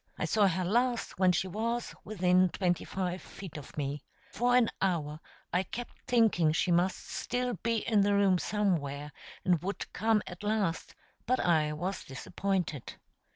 I 0.17 0.25
saw 0.25 0.47
her 0.47 0.65
last 0.65 1.19
when 1.19 1.31
she 1.31 1.47
was 1.47 1.93
within 2.03 2.49
twenty 2.49 2.83
five 2.85 3.21
feet 3.21 3.55
of 3.55 3.77
me. 3.77 4.01
For 4.31 4.55
an 4.57 4.71
hour 4.81 5.19
I 5.53 5.61
kept 5.61 5.99
thinking 6.07 6.53
she 6.53 6.71
must 6.71 7.07
still 7.11 7.53
be 7.61 7.87
in 7.87 8.01
the 8.01 8.15
room 8.15 8.39
somewhere 8.39 9.11
and 9.45 9.61
would 9.61 9.93
come 9.93 10.23
at 10.25 10.41
last, 10.41 10.95
but 11.27 11.39
I 11.39 11.73
was 11.73 12.03
disappointed. 12.03 12.95